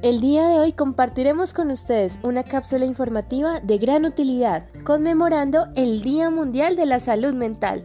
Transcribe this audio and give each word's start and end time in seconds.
El 0.00 0.20
día 0.20 0.46
de 0.46 0.60
hoy 0.60 0.74
compartiremos 0.74 1.52
con 1.52 1.72
ustedes 1.72 2.20
una 2.22 2.44
cápsula 2.44 2.84
informativa 2.84 3.58
de 3.58 3.78
gran 3.78 4.04
utilidad, 4.04 4.64
conmemorando 4.84 5.66
el 5.74 6.02
Día 6.02 6.30
Mundial 6.30 6.76
de 6.76 6.86
la 6.86 7.00
Salud 7.00 7.34
Mental. 7.34 7.84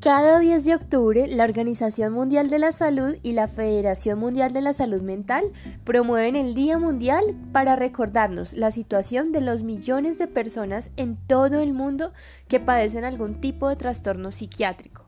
Cada 0.00 0.40
10 0.40 0.64
de 0.64 0.74
octubre, 0.74 1.28
la 1.28 1.44
Organización 1.44 2.12
Mundial 2.12 2.50
de 2.50 2.58
la 2.58 2.72
Salud 2.72 3.14
y 3.22 3.32
la 3.32 3.46
Federación 3.46 4.18
Mundial 4.18 4.52
de 4.52 4.62
la 4.62 4.72
Salud 4.72 5.02
Mental 5.02 5.44
promueven 5.84 6.34
el 6.34 6.54
Día 6.54 6.78
Mundial 6.78 7.24
para 7.52 7.76
recordarnos 7.76 8.54
la 8.54 8.72
situación 8.72 9.30
de 9.30 9.42
los 9.42 9.62
millones 9.62 10.18
de 10.18 10.26
personas 10.26 10.90
en 10.96 11.16
todo 11.28 11.60
el 11.60 11.72
mundo 11.72 12.12
que 12.48 12.58
padecen 12.58 13.04
algún 13.04 13.36
tipo 13.36 13.68
de 13.68 13.76
trastorno 13.76 14.32
psiquiátrico. 14.32 15.05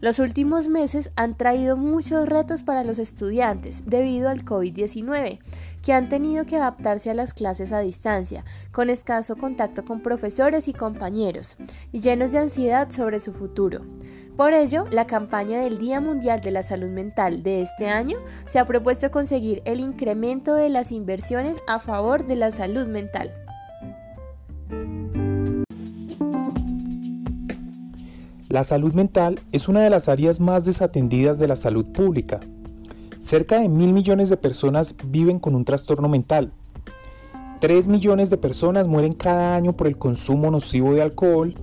Los 0.00 0.20
últimos 0.20 0.68
meses 0.68 1.10
han 1.16 1.36
traído 1.36 1.76
muchos 1.76 2.28
retos 2.28 2.62
para 2.62 2.84
los 2.84 3.00
estudiantes 3.00 3.82
debido 3.84 4.28
al 4.28 4.44
COVID-19, 4.44 5.40
que 5.82 5.92
han 5.92 6.08
tenido 6.08 6.46
que 6.46 6.56
adaptarse 6.56 7.10
a 7.10 7.14
las 7.14 7.34
clases 7.34 7.72
a 7.72 7.80
distancia, 7.80 8.44
con 8.70 8.90
escaso 8.90 9.36
contacto 9.36 9.84
con 9.84 10.00
profesores 10.00 10.68
y 10.68 10.72
compañeros, 10.72 11.56
y 11.90 12.00
llenos 12.00 12.30
de 12.30 12.38
ansiedad 12.38 12.90
sobre 12.90 13.18
su 13.18 13.32
futuro. 13.32 13.84
Por 14.36 14.52
ello, 14.52 14.84
la 14.92 15.08
campaña 15.08 15.62
del 15.62 15.78
Día 15.78 16.00
Mundial 16.00 16.40
de 16.40 16.52
la 16.52 16.62
Salud 16.62 16.90
Mental 16.90 17.42
de 17.42 17.60
este 17.60 17.88
año 17.88 18.18
se 18.46 18.60
ha 18.60 18.64
propuesto 18.64 19.10
conseguir 19.10 19.62
el 19.64 19.80
incremento 19.80 20.54
de 20.54 20.68
las 20.68 20.92
inversiones 20.92 21.58
a 21.66 21.80
favor 21.80 22.24
de 22.24 22.36
la 22.36 22.52
salud 22.52 22.86
mental. 22.86 23.47
La 28.48 28.64
salud 28.64 28.94
mental 28.94 29.40
es 29.52 29.68
una 29.68 29.82
de 29.82 29.90
las 29.90 30.08
áreas 30.08 30.40
más 30.40 30.64
desatendidas 30.64 31.38
de 31.38 31.48
la 31.48 31.54
salud 31.54 31.84
pública. 31.84 32.40
Cerca 33.18 33.60
de 33.60 33.68
mil 33.68 33.92
millones 33.92 34.30
de 34.30 34.38
personas 34.38 34.94
viven 35.04 35.38
con 35.38 35.54
un 35.54 35.66
trastorno 35.66 36.08
mental. 36.08 36.50
Tres 37.60 37.88
millones 37.88 38.30
de 38.30 38.38
personas 38.38 38.88
mueren 38.88 39.12
cada 39.12 39.54
año 39.54 39.76
por 39.76 39.86
el 39.86 39.98
consumo 39.98 40.50
nocivo 40.50 40.94
de 40.94 41.02
alcohol 41.02 41.56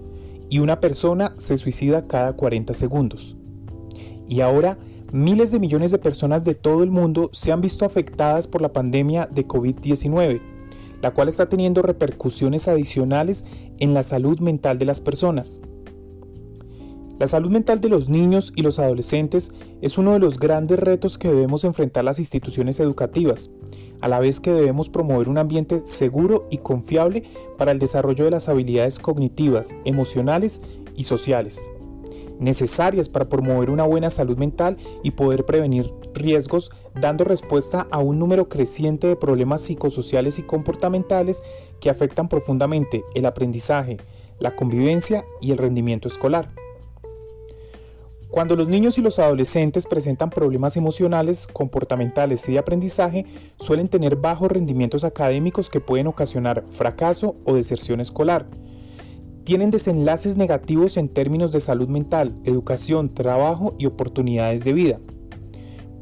y 0.47 0.59
una 0.59 0.79
persona 0.79 1.33
se 1.37 1.57
suicida 1.57 2.05
cada 2.05 2.33
40 2.33 2.75
segundos. 2.75 3.35
Y 4.29 4.41
ahora, 4.41 4.77
miles 5.11 5.51
de 5.51 5.59
millones 5.59 5.89
de 5.89 5.97
personas 5.97 6.45
de 6.45 6.53
todo 6.53 6.83
el 6.83 6.91
mundo 6.91 7.31
se 7.33 7.51
han 7.51 7.61
visto 7.61 7.85
afectadas 7.85 8.45
por 8.45 8.61
la 8.61 8.73
pandemia 8.73 9.25
de 9.25 9.47
COVID-19, 9.47 10.39
la 11.01 11.15
cual 11.15 11.29
está 11.29 11.49
teniendo 11.49 11.81
repercusiones 11.81 12.67
adicionales 12.67 13.43
en 13.79 13.95
la 13.95 14.03
salud 14.03 14.37
mental 14.39 14.77
de 14.77 14.85
las 14.85 15.01
personas. 15.01 15.59
La 17.17 17.27
salud 17.27 17.49
mental 17.49 17.79
de 17.79 17.87
los 17.87 18.09
niños 18.09 18.51
y 18.57 18.61
los 18.61 18.77
adolescentes 18.77 19.53
es 19.81 19.97
uno 19.97 20.11
de 20.11 20.19
los 20.19 20.37
grandes 20.37 20.77
retos 20.79 21.17
que 21.17 21.29
debemos 21.29 21.63
enfrentar 21.63 22.03
las 22.03 22.19
instituciones 22.19 22.81
educativas, 22.81 23.49
a 24.01 24.09
la 24.09 24.19
vez 24.19 24.41
que 24.41 24.51
debemos 24.51 24.89
promover 24.89 25.29
un 25.29 25.37
ambiente 25.37 25.79
seguro 25.85 26.45
y 26.51 26.57
confiable 26.57 27.23
para 27.57 27.71
el 27.71 27.79
desarrollo 27.79 28.25
de 28.25 28.31
las 28.31 28.49
habilidades 28.49 28.99
cognitivas, 28.99 29.77
emocionales 29.85 30.61
y 30.97 31.05
sociales, 31.05 31.69
necesarias 32.37 33.07
para 33.07 33.29
promover 33.29 33.69
una 33.69 33.85
buena 33.85 34.09
salud 34.09 34.37
mental 34.37 34.75
y 35.01 35.11
poder 35.11 35.45
prevenir 35.45 35.93
riesgos, 36.13 36.69
dando 36.99 37.23
respuesta 37.23 37.87
a 37.91 37.99
un 37.99 38.19
número 38.19 38.49
creciente 38.49 39.07
de 39.07 39.15
problemas 39.15 39.61
psicosociales 39.61 40.37
y 40.37 40.43
comportamentales 40.43 41.41
que 41.79 41.89
afectan 41.89 42.27
profundamente 42.27 43.05
el 43.15 43.25
aprendizaje, 43.25 43.97
la 44.37 44.53
convivencia 44.57 45.23
y 45.39 45.51
el 45.51 45.57
rendimiento 45.57 46.09
escolar. 46.09 46.64
Cuando 48.35 48.57
los 48.57 48.67
niños 48.67 48.97
y 48.97 49.01
los 49.01 49.17
adolescentes 49.17 49.85
presentan 49.85 50.29
problemas 50.29 50.75
emocionales, 50.75 51.47
comportamentales 51.47 52.49
y 52.49 52.51
de 52.51 52.59
aprendizaje, 52.59 53.25
suelen 53.55 53.87
tener 53.87 54.17
bajos 54.17 54.51
rendimientos 54.51 55.05
académicos 55.05 55.69
que 55.69 55.79
pueden 55.79 56.07
ocasionar 56.07 56.65
fracaso 56.69 57.37
o 57.45 57.55
deserción 57.55 58.01
escolar. 58.01 58.45
Tienen 59.45 59.71
desenlaces 59.71 60.35
negativos 60.35 60.97
en 60.97 61.07
términos 61.07 61.53
de 61.53 61.61
salud 61.61 61.87
mental, 61.87 62.35
educación, 62.43 63.13
trabajo 63.13 63.73
y 63.79 63.85
oportunidades 63.85 64.65
de 64.65 64.73
vida. 64.73 64.99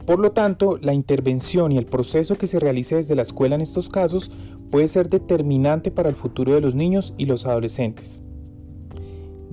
Por 0.08 0.18
lo 0.18 0.32
tanto, 0.32 0.80
la 0.82 0.96
intervención 0.96 1.72
y 1.72 1.78
el 1.78 1.86
proceso 1.86 2.36
que 2.40 2.48
se 2.48 2.60
realice 2.60 2.96
desde 2.96 3.14
la 3.14 3.22
escuela 3.22 3.54
en 3.54 3.62
estos 3.62 3.90
casos 3.90 4.32
puede 4.72 4.88
ser 4.88 5.08
determinante 5.08 5.92
para 5.92 6.10
el 6.10 6.16
futuro 6.16 6.56
de 6.56 6.62
los 6.62 6.74
niños 6.74 7.14
y 7.16 7.28
los 7.28 7.46
adolescentes. 7.46 8.24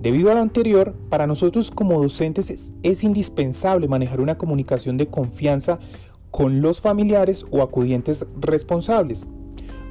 Debido 0.00 0.30
a 0.30 0.34
lo 0.34 0.40
anterior, 0.40 0.94
para 1.10 1.26
nosotros 1.26 1.70
como 1.70 2.00
docentes 2.00 2.72
es, 2.82 3.04
indispensable 3.04 3.86
manejar 3.86 4.22
una 4.22 4.38
comunicación 4.38 4.96
de 4.96 5.08
confianza 5.08 5.78
con 6.30 6.62
los 6.62 6.80
familiares 6.80 7.44
o 7.50 7.60
acudientes 7.60 8.24
responsables. 8.40 9.26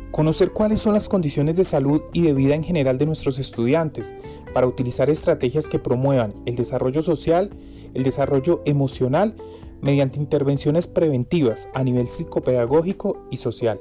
Conocer 0.10 0.50
cuáles 0.50 0.80
son 0.80 0.94
las 0.94 1.08
condiciones 1.08 1.58
de 1.58 1.64
salud 1.64 2.02
y 2.12 2.24
de 2.24 2.34
vida 2.34 2.56
en 2.56 2.64
general 2.64 2.98
de 2.98 3.06
nuestros 3.06 3.38
estudiantes 3.38 4.16
para 4.52 4.66
utilizar 4.66 5.12
estrategias 5.12 5.70
que 5.70 5.78
promuevan 5.78 6.34
el 6.48 6.56
desarrollo 6.56 7.04
social, 7.04 7.52
el 7.94 8.04
desarrollo 8.04 8.64
emocional, 8.66 9.36
mediante 9.80 10.18
intervenciones 10.18 10.88
preventivas 10.88 11.70
a 11.76 11.84
nivel 11.84 12.08
psicopedagógico 12.08 13.28
y 13.30 13.38
social. 13.38 13.80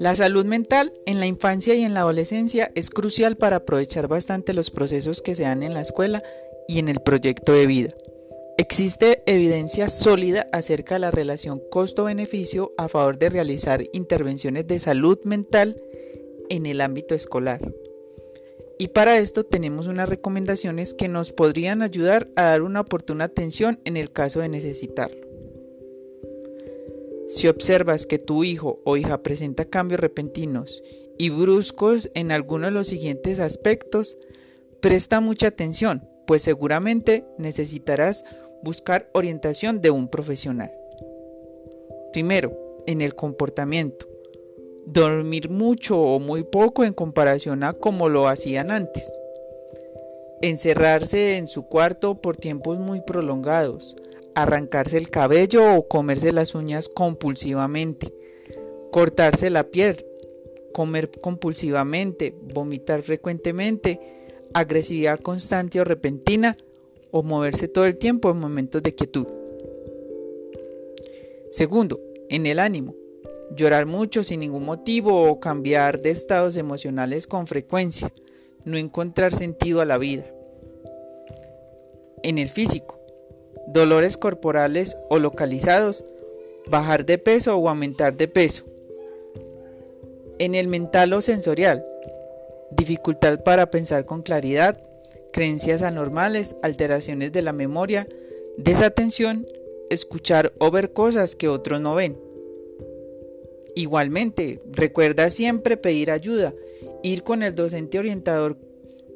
La 0.00 0.14
salud 0.14 0.46
mental 0.46 0.94
en 1.04 1.20
la 1.20 1.26
infancia 1.26 1.74
y 1.74 1.84
en 1.84 1.92
la 1.92 2.00
adolescencia 2.00 2.72
es 2.74 2.88
crucial 2.88 3.36
para 3.36 3.56
aprovechar 3.56 4.08
bastante 4.08 4.54
los 4.54 4.70
procesos 4.70 5.20
que 5.20 5.34
se 5.34 5.42
dan 5.42 5.62
en 5.62 5.74
la 5.74 5.82
escuela 5.82 6.22
y 6.66 6.78
en 6.78 6.88
el 6.88 7.00
proyecto 7.04 7.52
de 7.52 7.66
vida. 7.66 7.90
Existe 8.56 9.22
evidencia 9.26 9.90
sólida 9.90 10.46
acerca 10.54 10.94
de 10.94 11.00
la 11.00 11.10
relación 11.10 11.60
costo-beneficio 11.70 12.72
a 12.78 12.88
favor 12.88 13.18
de 13.18 13.28
realizar 13.28 13.84
intervenciones 13.92 14.66
de 14.66 14.78
salud 14.78 15.18
mental 15.24 15.76
en 16.48 16.64
el 16.64 16.80
ámbito 16.80 17.14
escolar. 17.14 17.60
Y 18.78 18.88
para 18.88 19.18
esto 19.18 19.44
tenemos 19.44 19.86
unas 19.86 20.08
recomendaciones 20.08 20.94
que 20.94 21.08
nos 21.08 21.30
podrían 21.30 21.82
ayudar 21.82 22.30
a 22.36 22.44
dar 22.44 22.62
una 22.62 22.80
oportuna 22.80 23.24
atención 23.24 23.78
en 23.84 23.98
el 23.98 24.10
caso 24.10 24.40
de 24.40 24.48
necesitarlo. 24.48 25.29
Si 27.30 27.46
observas 27.46 28.06
que 28.06 28.18
tu 28.18 28.42
hijo 28.42 28.80
o 28.84 28.96
hija 28.96 29.22
presenta 29.22 29.64
cambios 29.64 30.00
repentinos 30.00 30.82
y 31.16 31.30
bruscos 31.30 32.10
en 32.14 32.32
alguno 32.32 32.66
de 32.66 32.72
los 32.72 32.88
siguientes 32.88 33.38
aspectos, 33.38 34.18
presta 34.80 35.20
mucha 35.20 35.46
atención, 35.46 36.08
pues 36.26 36.42
seguramente 36.42 37.24
necesitarás 37.38 38.24
buscar 38.64 39.08
orientación 39.12 39.80
de 39.80 39.92
un 39.92 40.08
profesional. 40.08 40.72
Primero, 42.12 42.82
en 42.88 43.00
el 43.00 43.14
comportamiento. 43.14 44.08
Dormir 44.86 45.50
mucho 45.50 46.00
o 46.00 46.18
muy 46.18 46.42
poco 46.42 46.82
en 46.82 46.94
comparación 46.94 47.62
a 47.62 47.74
como 47.74 48.08
lo 48.08 48.26
hacían 48.26 48.72
antes. 48.72 49.08
Encerrarse 50.42 51.36
en 51.36 51.46
su 51.46 51.68
cuarto 51.68 52.20
por 52.20 52.36
tiempos 52.36 52.80
muy 52.80 53.00
prolongados 53.02 53.94
arrancarse 54.34 54.96
el 54.96 55.10
cabello 55.10 55.74
o 55.74 55.88
comerse 55.88 56.32
las 56.32 56.54
uñas 56.54 56.88
compulsivamente, 56.88 58.12
cortarse 58.90 59.50
la 59.50 59.64
piel, 59.64 60.04
comer 60.72 61.10
compulsivamente, 61.20 62.34
vomitar 62.54 63.02
frecuentemente, 63.02 64.00
agresividad 64.54 65.20
constante 65.20 65.80
o 65.80 65.84
repentina 65.84 66.56
o 67.10 67.22
moverse 67.22 67.68
todo 67.68 67.86
el 67.86 67.96
tiempo 67.96 68.30
en 68.30 68.38
momentos 68.38 68.82
de 68.82 68.94
quietud. 68.94 69.26
Segundo, 71.50 72.00
en 72.28 72.46
el 72.46 72.58
ánimo. 72.58 72.94
Llorar 73.56 73.84
mucho 73.84 74.22
sin 74.22 74.40
ningún 74.40 74.64
motivo 74.64 75.28
o 75.28 75.40
cambiar 75.40 76.00
de 76.00 76.10
estados 76.10 76.56
emocionales 76.56 77.26
con 77.26 77.48
frecuencia. 77.48 78.12
No 78.64 78.76
encontrar 78.76 79.34
sentido 79.34 79.80
a 79.80 79.84
la 79.84 79.98
vida. 79.98 80.32
En 82.22 82.38
el 82.38 82.48
físico 82.48 82.99
dolores 83.72 84.16
corporales 84.16 84.96
o 85.08 85.18
localizados, 85.18 86.04
bajar 86.68 87.06
de 87.06 87.18
peso 87.18 87.56
o 87.56 87.68
aumentar 87.68 88.16
de 88.16 88.28
peso. 88.28 88.64
En 90.38 90.54
el 90.54 90.68
mental 90.68 91.12
o 91.12 91.22
sensorial, 91.22 91.84
dificultad 92.70 93.42
para 93.42 93.70
pensar 93.70 94.06
con 94.06 94.22
claridad, 94.22 94.82
creencias 95.32 95.82
anormales, 95.82 96.56
alteraciones 96.62 97.32
de 97.32 97.42
la 97.42 97.52
memoria, 97.52 98.08
desatención, 98.56 99.46
escuchar 99.90 100.52
o 100.58 100.70
ver 100.70 100.92
cosas 100.92 101.36
que 101.36 101.48
otros 101.48 101.80
no 101.80 101.94
ven. 101.94 102.18
Igualmente, 103.74 104.60
recuerda 104.72 105.30
siempre 105.30 105.76
pedir 105.76 106.10
ayuda, 106.10 106.54
ir 107.02 107.22
con 107.22 107.42
el 107.42 107.54
docente 107.54 107.98
orientador 107.98 108.56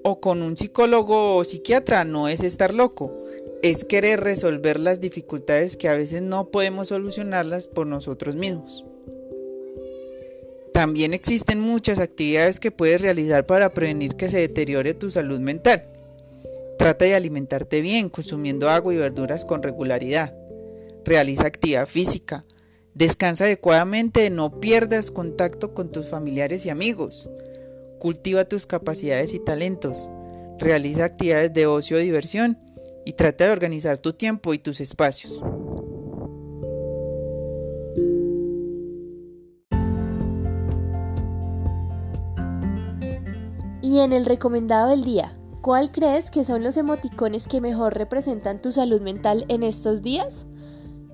o 0.03 0.21
con 0.21 0.43
un 0.43 0.57
psicólogo 0.57 1.37
o 1.37 1.45
psiquiatra 1.45 2.05
no 2.05 2.29
es 2.29 2.43
estar 2.43 2.75
loco, 2.75 3.25
es 3.64 3.87
querer 3.87 4.20
resolver 4.20 4.78
las 4.78 5.00
dificultades 5.00 5.78
que 5.78 5.88
a 5.88 5.94
veces 5.94 6.20
no 6.20 6.50
podemos 6.50 6.88
solucionarlas 6.88 7.66
por 7.66 7.87
nosotros 7.87 8.34
mismos. 8.34 8.84
También 10.75 11.14
existen 11.14 11.61
muchas 11.61 11.99
actividades 11.99 12.61
que 12.61 12.70
puedes 12.70 13.00
realizar 13.00 13.46
para 13.46 13.72
prevenir 13.72 14.16
que 14.16 14.28
se 14.28 14.37
deteriore 14.37 14.93
tu 14.93 15.11
salud 15.11 15.40
mental. 15.40 15.82
Trata 16.76 17.06
de 17.06 17.14
alimentarte 17.14 17.81
bien, 17.81 18.11
consumiendo 18.11 18.69
agua 18.69 18.93
y 18.93 18.99
verduras 18.99 19.46
con 19.46 19.62
regularidad. 19.62 20.37
Realiza 21.06 21.46
actividad 21.46 21.88
física. 21.88 22.44
Descansa 22.93 23.44
adecuadamente, 23.44 24.28
no 24.28 24.61
pierdas 24.61 25.11
contacto 25.11 25.72
con 25.72 25.90
tus 25.90 26.11
familiares 26.11 26.66
y 26.66 26.69
amigos. 26.69 27.31
Cultiva 27.99 28.44
tus 28.44 28.66
capacidades 28.66 29.32
y 29.32 29.38
talentos. 29.38 30.11
Realiza 30.58 31.06
actividades 31.06 31.55
de 31.55 31.64
ocio 31.64 31.96
o 31.96 32.00
diversión 32.00 32.58
y 33.05 33.12
trata 33.12 33.47
de 33.47 33.51
organizar 33.51 33.99
tu 33.99 34.12
tiempo 34.12 34.55
y 34.55 34.59
tus 34.59 34.81
espacios. 34.81 35.43
Y 43.83 44.01
en 44.01 44.12
el 44.12 44.25
recomendado 44.25 44.91
del 44.91 45.05
día, 45.05 45.39
¿cuál 45.61 45.93
crees 45.93 46.31
que 46.31 46.45
son 46.45 46.65
los 46.65 46.77
emoticones 46.77 47.47
que 47.47 47.61
mejor 47.61 47.95
representan 47.95 48.61
tu 48.61 48.73
salud 48.73 49.01
mental 49.01 49.45
en 49.49 49.62
estos 49.62 50.03
días? 50.03 50.47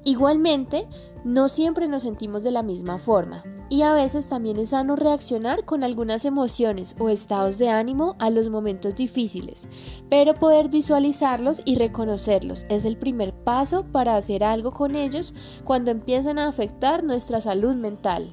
Igualmente, 0.04 0.88
no 1.24 1.48
siempre 1.48 1.88
nos 1.88 2.02
sentimos 2.02 2.42
de 2.42 2.50
la 2.52 2.62
misma 2.62 2.98
forma 2.98 3.44
y 3.70 3.82
a 3.82 3.94
veces 3.94 4.28
también 4.28 4.58
es 4.58 4.70
sano 4.70 4.96
reaccionar 4.96 5.64
con 5.64 5.82
algunas 5.84 6.26
emociones 6.26 6.94
o 6.98 7.08
estados 7.08 7.56
de 7.56 7.70
ánimo 7.70 8.16
a 8.18 8.28
los 8.28 8.50
momentos 8.50 8.96
difíciles, 8.96 9.68
pero 10.10 10.34
poder 10.34 10.68
visualizarlos 10.68 11.62
y 11.64 11.76
reconocerlos 11.76 12.66
es 12.68 12.84
el 12.84 12.98
primer 12.98 13.32
paso 13.32 13.84
para 13.90 14.16
hacer 14.16 14.44
algo 14.44 14.72
con 14.72 14.96
ellos 14.96 15.34
cuando 15.64 15.92
empiezan 15.92 16.38
a 16.38 16.48
afectar 16.48 17.04
nuestra 17.04 17.40
salud 17.40 17.76
mental. 17.76 18.32